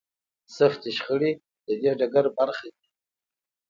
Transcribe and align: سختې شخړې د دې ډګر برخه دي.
سختې 0.57 0.89
شخړې 0.97 1.31
د 1.65 1.69
دې 1.81 1.91
ډګر 1.99 2.25
برخه 2.37 2.67
دي. 2.75 2.85